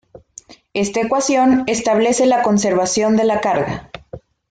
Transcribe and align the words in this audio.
Esta 0.73 0.99
ecuación 1.01 1.63
establece 1.67 2.25
la 2.25 2.41
conservación 2.41 3.15
de 3.15 3.23
la 3.23 3.39
carga. 3.39 3.91